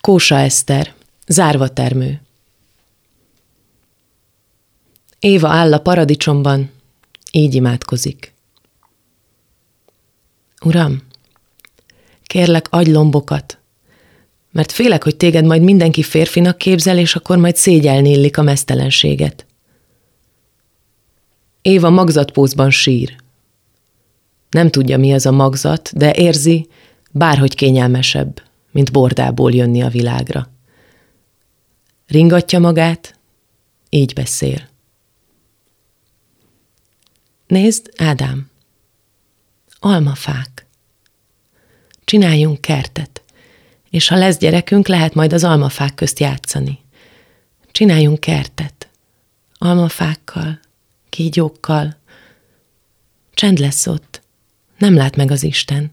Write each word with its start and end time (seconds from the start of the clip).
Kósa 0.00 0.38
Eszter, 0.38 0.94
zárva 1.26 1.68
termő. 1.68 2.20
Éva 5.18 5.48
áll 5.48 5.72
a 5.72 5.80
paradicsomban, 5.80 6.70
így 7.32 7.54
imádkozik. 7.54 8.34
Uram, 10.64 11.02
kérlek, 12.22 12.66
adj 12.70 12.90
lombokat, 12.90 13.58
mert 14.50 14.72
félek, 14.72 15.04
hogy 15.04 15.16
téged 15.16 15.44
majd 15.44 15.62
mindenki 15.62 16.02
férfinak 16.02 16.58
képzel, 16.58 16.98
és 16.98 17.16
akkor 17.16 17.36
majd 17.38 17.56
szégyelni 17.56 18.10
illik 18.10 18.38
a 18.38 18.42
mesztelenséget. 18.42 19.46
Éva 21.62 21.90
magzatpózban 21.90 22.70
sír. 22.70 23.16
Nem 24.50 24.70
tudja, 24.70 24.98
mi 24.98 25.12
az 25.12 25.26
a 25.26 25.30
magzat, 25.30 25.90
de 25.96 26.14
érzi, 26.14 26.68
bárhogy 27.10 27.54
kényelmesebb, 27.54 28.42
mint 28.70 28.92
bordából 28.92 29.52
jönni 29.52 29.82
a 29.82 29.88
világra. 29.88 30.48
Ringatja 32.06 32.58
magát, 32.58 33.18
így 33.88 34.14
beszél. 34.14 34.68
Nézd, 37.46 37.90
Ádám, 37.96 38.50
almafák. 39.78 40.66
Csináljunk 42.04 42.60
kertet, 42.60 43.22
és 43.90 44.08
ha 44.08 44.16
lesz 44.16 44.38
gyerekünk, 44.38 44.88
lehet 44.88 45.14
majd 45.14 45.32
az 45.32 45.44
almafák 45.44 45.94
közt 45.94 46.18
játszani. 46.18 46.78
Csináljunk 47.70 48.20
kertet, 48.20 48.88
almafákkal, 49.58 50.60
kígyókkal. 51.08 51.96
Csend 53.34 53.58
lesz 53.58 53.86
ott, 53.86 54.22
nem 54.78 54.94
lát 54.94 55.16
meg 55.16 55.30
az 55.30 55.42
Isten. 55.42 55.90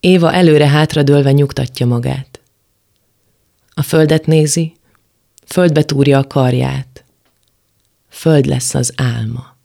Éva 0.00 0.32
előre-hátra 0.32 1.02
dőlve 1.02 1.32
nyugtatja 1.32 1.86
magát. 1.86 2.40
A 3.74 3.82
földet 3.82 4.26
nézi, 4.26 4.76
földbe 5.46 5.82
túrja 5.82 6.18
a 6.18 6.26
karját. 6.26 7.04
Föld 8.08 8.46
lesz 8.46 8.74
az 8.74 8.92
álma. 8.96 9.56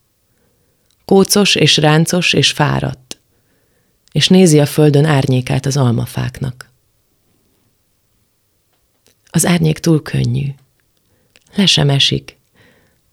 Kócos 1.05 1.55
és 1.55 1.77
ráncos 1.77 2.33
és 2.33 2.51
fáradt, 2.51 3.19
és 4.11 4.27
nézi 4.27 4.59
a 4.59 4.65
földön 4.65 5.05
árnyékát 5.05 5.65
az 5.65 5.77
almafáknak. 5.77 6.69
Az 9.25 9.45
árnyék 9.45 9.79
túl 9.79 10.01
könnyű. 10.01 10.47
Le 11.55 11.65
sem 11.65 11.89
esik, 11.89 12.34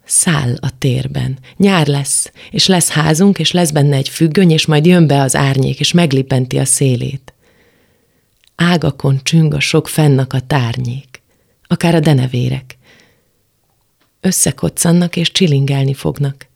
Száll 0.04 0.56
a 0.60 0.78
térben. 0.78 1.38
Nyár 1.56 1.86
lesz, 1.86 2.32
és 2.50 2.66
lesz 2.66 2.88
házunk, 2.88 3.38
és 3.38 3.52
lesz 3.52 3.70
benne 3.70 3.96
egy 3.96 4.08
függöny, 4.08 4.50
és 4.50 4.66
majd 4.66 4.86
jön 4.86 5.06
be 5.06 5.20
az 5.20 5.36
árnyék, 5.36 5.80
és 5.80 5.92
meglipenti 5.92 6.58
a 6.58 6.64
szélét. 6.64 7.32
Ágakon 8.54 9.20
csüng 9.22 9.54
a 9.54 9.60
sok 9.60 9.88
fennak 9.88 10.32
a 10.32 10.40
tárnyék, 10.40 11.22
akár 11.66 11.94
a 11.94 12.00
denevérek. 12.00 12.76
Összekoccannak 14.20 15.16
és 15.16 15.32
csilingelni 15.32 15.94
fognak. 15.94 16.46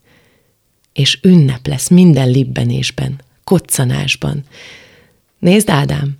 És 0.92 1.18
ünnep 1.22 1.66
lesz 1.66 1.88
minden 1.88 2.30
libbenésben, 2.30 3.20
koccanásban. 3.44 4.44
Nézd, 5.38 5.70
Ádám, 5.70 6.18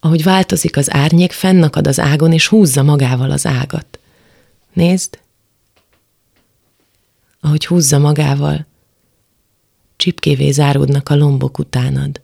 ahogy 0.00 0.22
változik 0.22 0.76
az 0.76 0.92
árnyék, 0.92 1.32
fennakad 1.32 1.86
az 1.86 2.00
ágon, 2.00 2.32
és 2.32 2.46
húzza 2.46 2.82
magával 2.82 3.30
az 3.30 3.46
ágat. 3.46 3.98
Nézd, 4.72 5.18
ahogy 7.40 7.66
húzza 7.66 7.98
magával, 7.98 8.66
csipkévé 9.96 10.50
záródnak 10.50 11.08
a 11.08 11.16
lombok 11.16 11.58
utánad. 11.58 12.20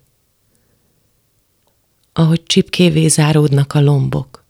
Ahogy 2.12 2.42
csipkévé 2.42 3.08
záródnak 3.08 3.74
a 3.74 3.80
lombok, 3.80 4.44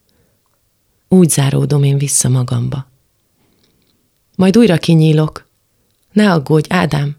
úgy 1.09 1.31
záródom 1.31 1.83
én 1.83 1.98
vissza 1.98 2.28
magamba. 2.28 2.87
Majd 4.37 4.56
újra 4.56 4.77
kinyílok. 4.77 5.48
Ne 6.12 6.32
aggódj, 6.32 6.66
Ádám. 6.72 7.16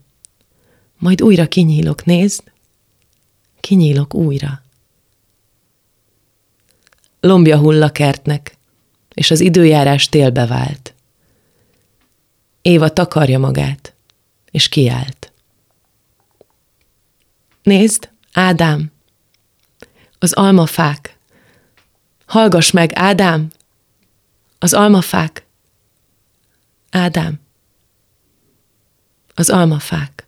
Majd 0.97 1.21
újra 1.21 1.47
kinyílok, 1.47 2.05
nézd. 2.05 2.43
Kinyílok 3.59 4.13
újra. 4.13 4.61
Lombja 7.19 7.57
hull 7.57 7.83
a 7.83 7.91
kertnek, 7.91 8.57
és 9.13 9.31
az 9.31 9.39
időjárás 9.39 10.09
télbe 10.09 10.45
vált. 10.45 10.93
Éva 12.67 12.89
takarja 12.89 13.39
magát, 13.39 13.93
és 14.51 14.69
kiállt. 14.69 15.31
Nézd, 17.63 18.09
Ádám, 18.33 18.91
az 20.19 20.33
almafák. 20.33 21.17
Hallgass 22.25 22.71
meg, 22.71 22.91
Ádám, 22.93 23.51
az 24.59 24.73
almafák. 24.73 25.45
Ádám, 26.89 27.39
az 29.33 29.49
almafák. 29.49 30.27